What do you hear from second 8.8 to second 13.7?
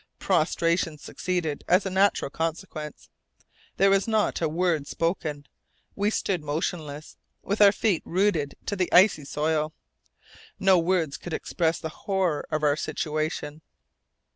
icy soil. No words could express the horror of our situation!